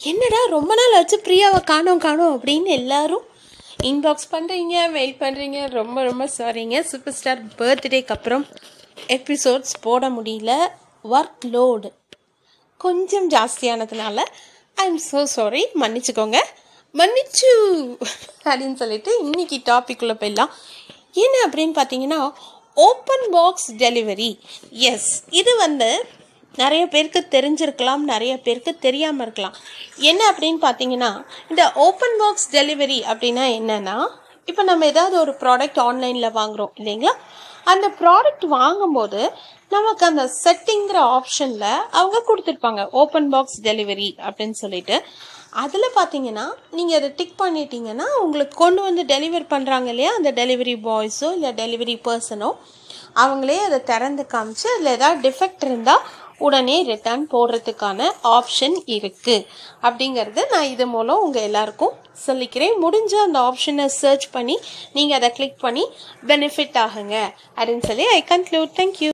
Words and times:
என்னடா 0.00 0.38
ரொம்ப 0.54 0.72
நாள் 0.78 0.94
ஆச்சு 0.98 1.16
பிரியாவை 1.24 1.58
காணோம் 1.70 2.02
காணோம் 2.04 2.34
அப்படின்னு 2.36 2.70
எல்லாரும் 2.80 3.24
இன்பாக்ஸ் 3.88 4.30
பண்ணுறீங்க 4.32 4.74
மெயில் 4.94 5.14
பண்ணுறீங்க 5.20 5.58
ரொம்ப 5.68 6.02
ரொம்ப 6.02 6.24
சாரிங்க 6.36 6.80
சூப்பர் 6.90 7.16
ஸ்டார் 7.18 7.40
பர்த்டேக்கு 7.58 8.14
அப்புறம் 8.16 8.44
எபிசோட்ஸ் 9.16 9.74
போட 9.80 10.10
முடியல. 10.10 10.52
ஒர்க் 11.04 11.44
லோடு 11.54 11.88
கொஞ்சம் 12.76 13.26
ஜாஸ்தியானதுனால 13.30 14.18
ஐ 14.76 14.86
எம் 14.90 15.02
ஸோ 15.10 15.22
சாரி 15.34 15.62
மன்னிச்சுக்கோங்க. 15.82 16.38
மன்னிச்சு 16.94 17.50
அப்படின்னு 18.44 18.78
சொல்லிட்டு 18.82 19.10
இன்னைக்கு 19.18 19.58
டாப்பிக்குள்ளே 19.70 20.16
போயிடலாம். 20.22 20.54
என்ன 21.24 21.36
அப்படின்னு 21.46 21.76
பார்த்தீங்கன்னா 21.80 22.20
ஓப்பன் 22.74 23.26
பாக்ஸ் 23.30 23.70
டெலிவரி 23.84 24.30
எஸ் 24.70 25.12
இது 25.30 25.56
வந்து 25.56 25.90
நிறைய 26.54 26.84
பேருக்கு 26.86 27.20
தெரிஞ்சிருக்கலாம் 27.34 28.02
நிறைய 28.12 28.32
பேருக்கு 28.46 28.72
தெரியாமல் 28.86 29.24
இருக்கலாம். 29.26 29.56
என்ன 30.10 30.20
அப்படின்னு 30.30 30.60
பார்த்தீங்கன்னா 30.66 31.10
இந்த 31.50 31.64
ஓப்பன் 31.86 32.16
பாக்ஸ் 32.22 32.50
டெலிவரி 32.56 32.98
அப்படின்னா 33.10 33.44
என்னென்னா 33.58 33.96
இப்போ 34.50 34.62
நம்ம 34.70 34.86
ஏதாவது 34.92 35.16
ஒரு 35.24 35.32
ப்ராடக்ட் 35.42 35.80
ஆன்லைனில் 35.86 36.36
வாங்குகிறோம் 36.38 36.74
இல்லைங்களா? 36.80 37.14
அந்த 37.72 37.86
ப்ராடக்ட் 38.00 38.46
வாங்கும்போது 38.58 39.20
நமக்கு 39.74 40.04
அந்த 40.06 40.22
செட்டிங்கிற 40.44 40.98
ஆப்ஷனில் 41.16 41.68
அவங்க 41.98 42.22
கொடுத்துருப்பாங்க 42.28 42.84
ஓப்பன் 43.00 43.28
பாக்ஸ் 43.34 43.60
டெலிவரி 43.68 44.08
அப்படின்னு 44.26 44.56
சொல்லிட்டு. 44.62 44.96
அதில் 45.62 45.94
பார்த்தீங்கன்னா 45.98 46.46
நீங்கள் 46.76 46.98
அதை 46.98 47.08
டிக் 47.18 47.40
பண்ணிட்டீங்கன்னா 47.42 48.06
உங்களுக்கு 48.24 48.56
கொண்டு 48.64 48.80
வந்து 48.88 49.02
டெலிவர் 49.12 49.46
பண்ணுறாங்க 49.54 49.88
இல்லையா? 49.94 50.10
அந்த 50.18 50.30
டெலிவரி 50.40 50.74
பாய்ஸோ 50.86 51.28
இல்லை 51.36 51.52
டெலிவரி 51.62 51.96
பர்சனோ 52.08 52.50
அவங்களே 53.22 53.58
அதை 53.68 53.78
திறந்து 53.90 54.24
காமிச்சு 54.34 54.66
அதில் 54.74 54.94
ஏதாவது 54.96 55.18
டிஃபெக்ட் 55.28 55.64
இருந்தால் 55.68 56.02
உடனே 56.46 56.76
ரிட்டர்ன் 56.90 57.24
போடுறதுக்கான 57.32 58.08
ஆப்ஷன் 58.36 58.76
இருக்குது 58.96 59.46
அப்படிங்கிறத 59.86 60.46
நான் 60.54 60.70
இது 60.74 60.86
மூலம் 60.94 61.22
உங்கள் 61.26 61.46
எல்லாருக்கும் 61.48 61.94
சொல்லிக்கிறேன். 62.26 62.74
முடிஞ்ச 62.84 63.12
அந்த 63.26 63.38
ஆப்ஷனை 63.48 63.86
சர்ச் 64.00 64.26
பண்ணி 64.36 64.58
நீங்கள் 64.96 65.18
அதை 65.20 65.30
கிளிக் 65.38 65.62
பண்ணி 65.66 65.86
பெனிஃபிட் 66.26 66.78
ஆகுங்க. 66.86 67.16
அப்படின்னு 67.58 67.86
சொல்லி 67.92 68.06
ஐ 68.16 68.20
கன்க்ளூட் 68.32 68.76
தேங்க்யூ 68.80 69.10